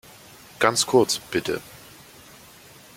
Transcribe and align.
Ganz 0.57 0.87
kurz, 0.87 1.19
bitte. 1.29 1.61